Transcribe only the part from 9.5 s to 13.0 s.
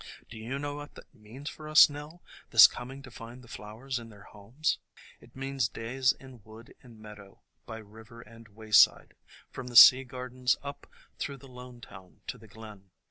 from the sea gardens up through Lone town to the glen.